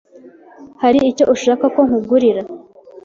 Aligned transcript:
Hari 0.81 0.99
icyo 1.11 1.25
ushaka 1.33 1.65
ko 1.75 1.79
nkugurira? 1.87 2.41